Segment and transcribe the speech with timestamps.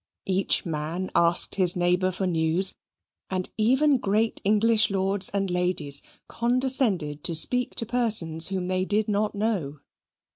[0.25, 2.73] Each man asked his neighbour for news;
[3.29, 9.07] and even great English lords and ladies condescended to speak to persons whom they did
[9.07, 9.79] not know.